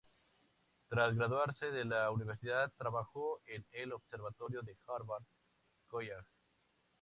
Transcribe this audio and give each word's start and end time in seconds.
Tras 0.89 1.15
graduarse 1.15 1.67
de 1.69 1.85
la 1.85 2.09
universidad 2.09 2.71
trabajó 2.75 3.39
en 3.45 3.63
el 3.71 3.93
Observatorio 3.93 4.63
del 4.63 4.75
Harvard 4.87 5.21
College. 5.85 6.25